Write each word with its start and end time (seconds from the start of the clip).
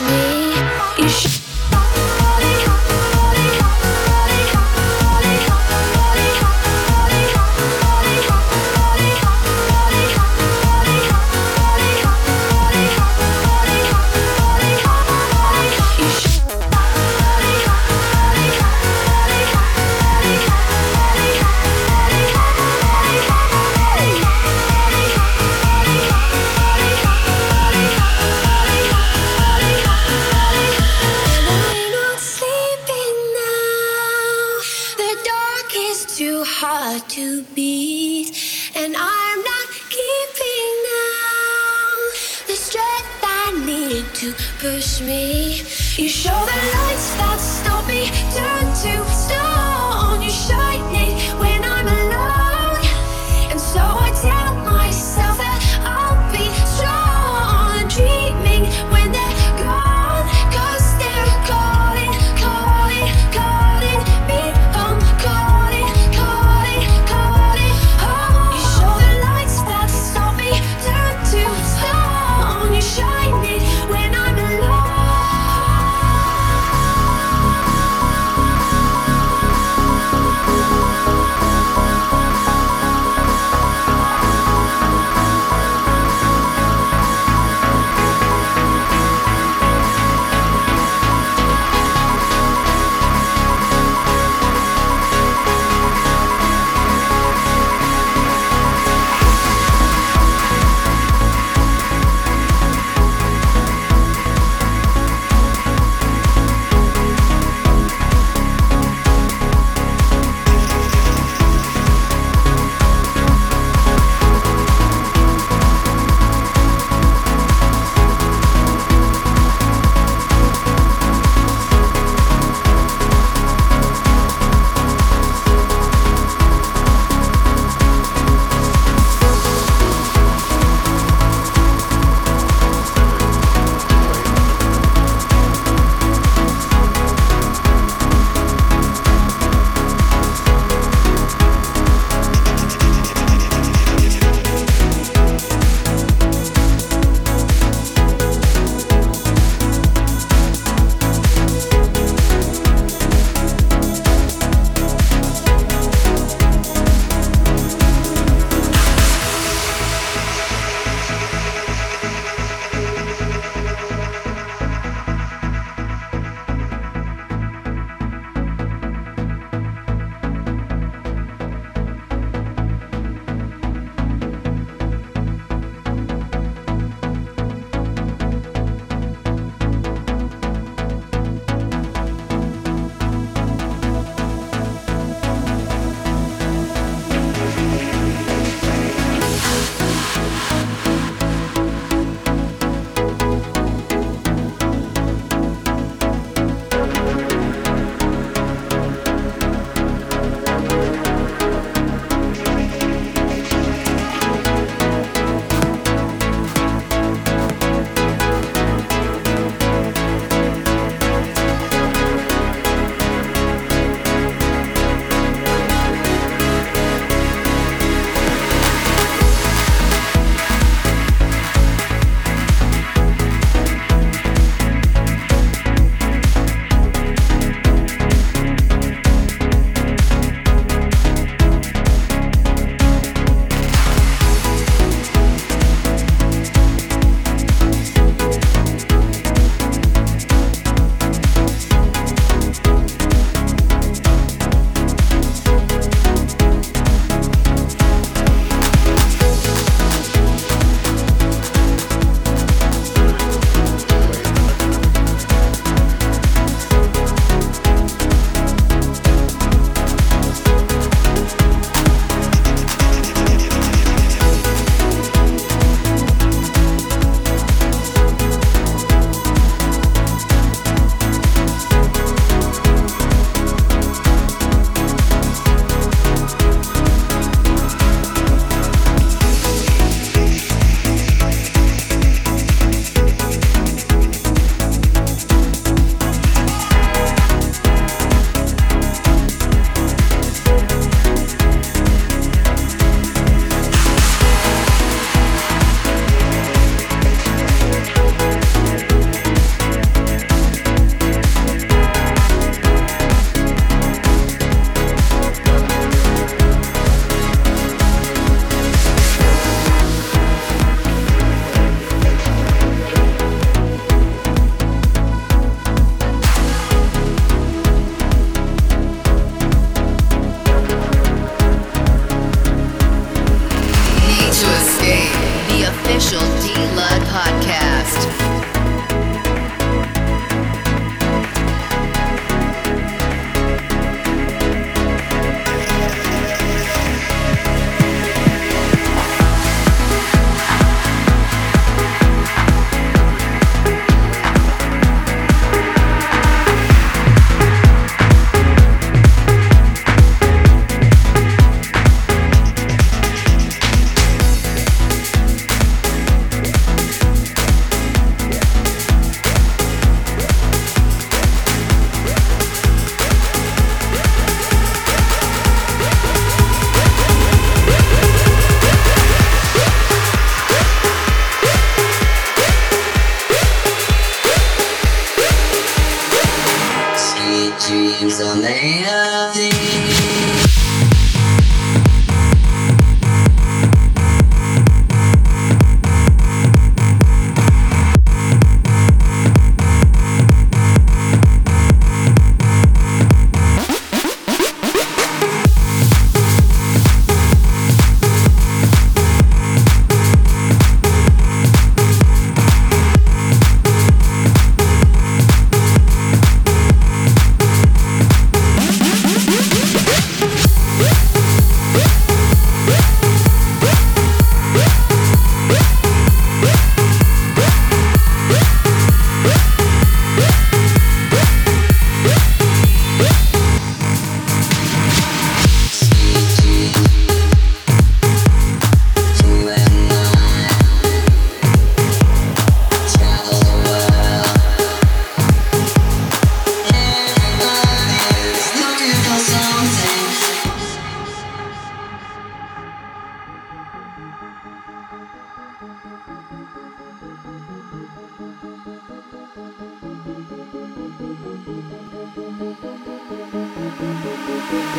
me. 0.00 0.39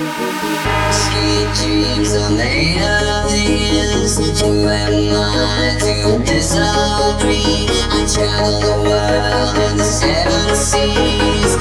Sweet 0.01 1.47
dreams 1.61 2.13
made 2.31 2.81
of 2.81 3.31
these. 3.31 4.17
Who 4.41 4.67
am 4.67 5.13
I 5.13 5.77
to 5.79 6.17
disagree? 6.25 7.69
I 7.69 8.01
travel 8.09 8.59
the 8.61 8.75
world 8.81 9.55
in 9.69 9.77
the 9.77 9.83
seven 9.83 10.55
seas. 10.55 11.53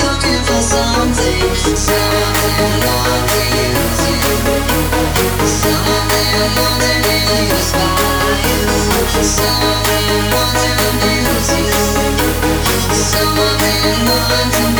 Looking 0.00 0.42
for 0.48 0.62
something, 0.62 1.54
something 1.76 2.80
to 3.28 3.40
you. 3.54 3.72
Something 5.44 6.40
more 6.56 6.80
to 7.04 7.12
inspire 7.52 8.40
you. 8.48 8.60
Something 9.22 10.32
more 14.06 14.44
to 14.52 14.62
you. 14.68 14.73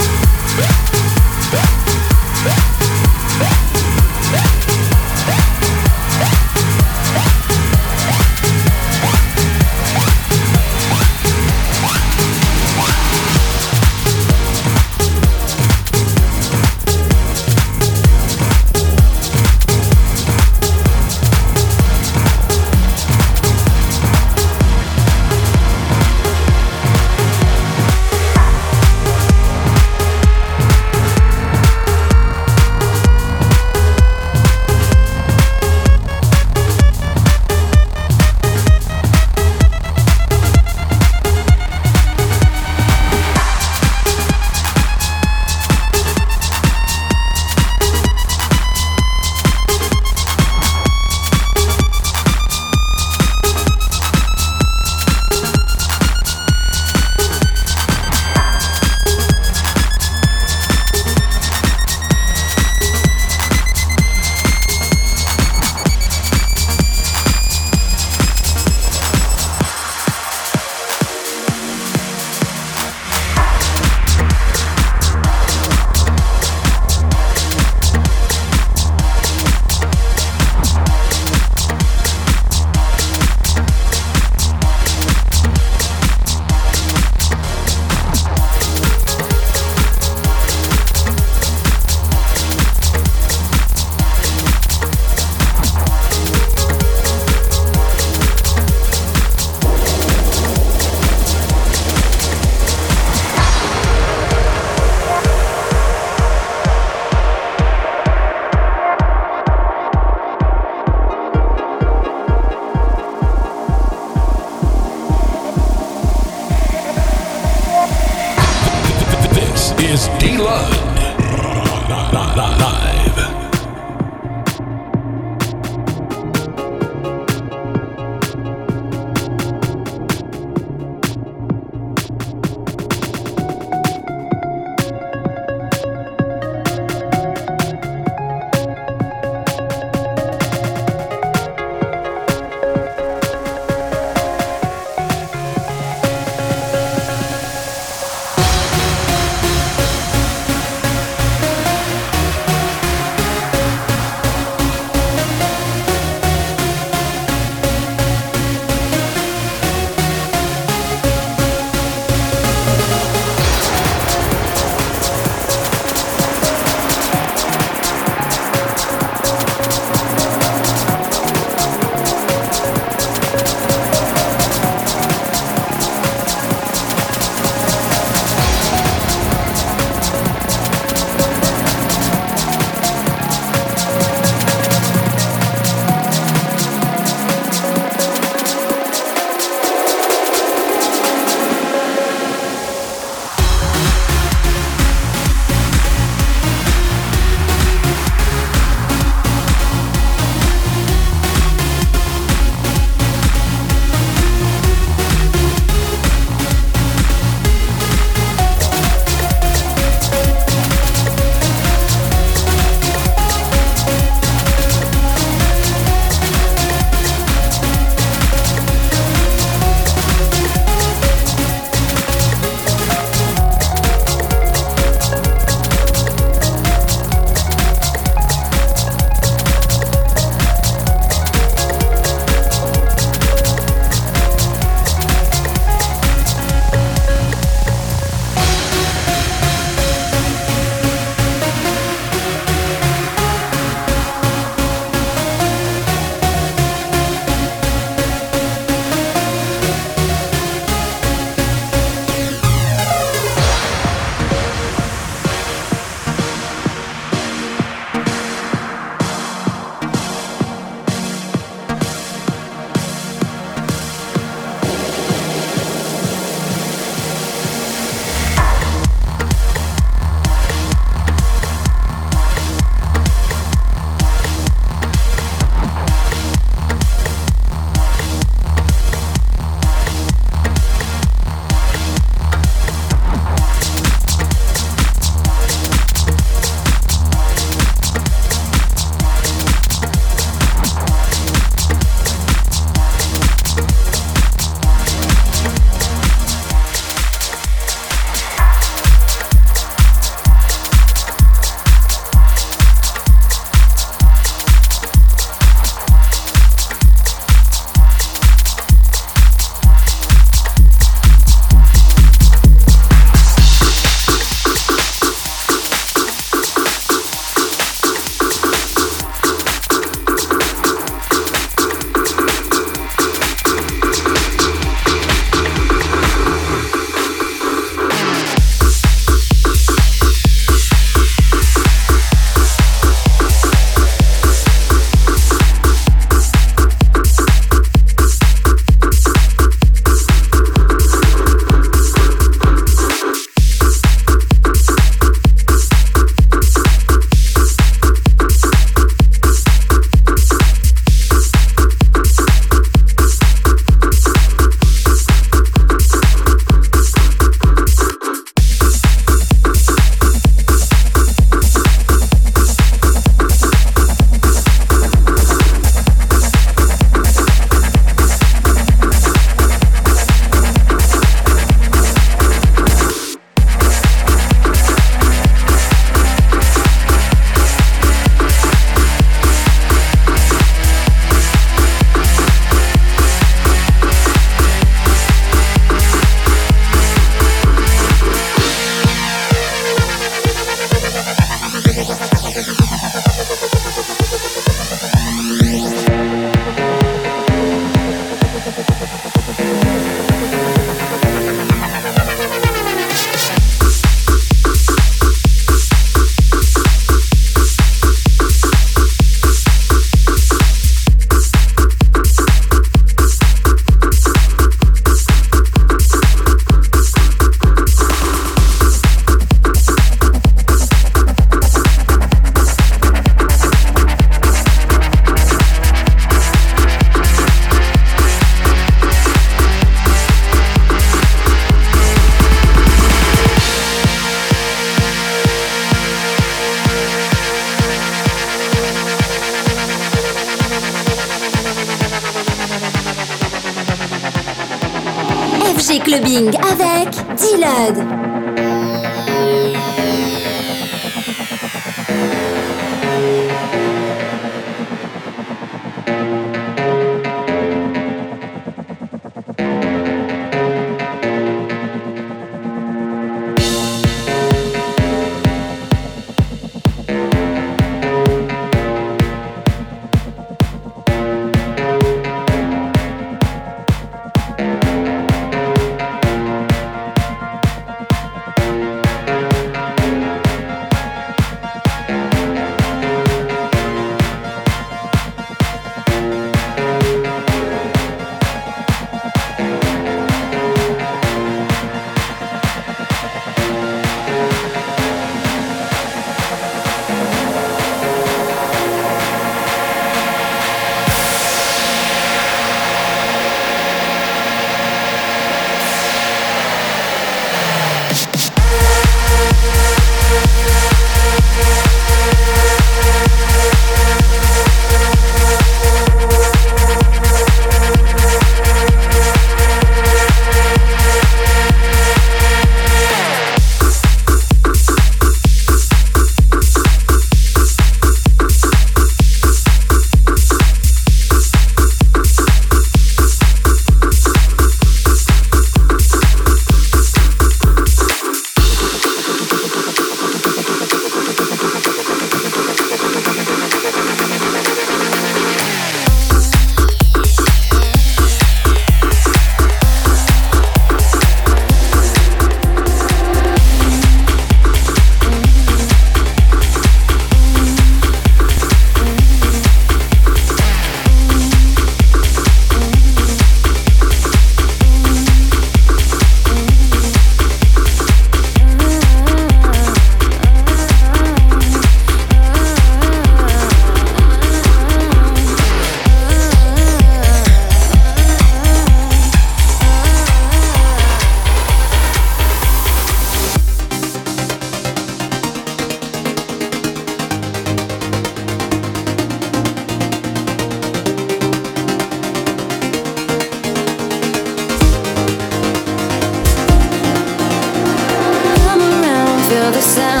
Sound. 599.61 600.00